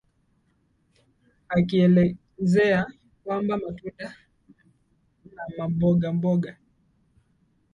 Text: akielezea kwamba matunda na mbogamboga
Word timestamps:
akielezea 1.55 2.79
kwamba 3.23 3.53
matunda 3.63 4.15
na 5.55 5.67
mbogamboga 5.69 6.51